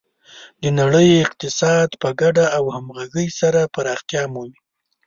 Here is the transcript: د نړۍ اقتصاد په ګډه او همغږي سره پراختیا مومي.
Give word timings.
د 0.61 0.63
نړۍ 0.79 1.09
اقتصاد 1.25 1.89
په 2.01 2.09
ګډه 2.21 2.45
او 2.57 2.63
همغږي 2.75 3.27
سره 3.39 3.61
پراختیا 3.75 4.23
مومي. 4.33 4.57